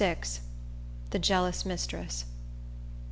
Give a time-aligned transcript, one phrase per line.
[1.11, 2.25] The Jealous Mistress.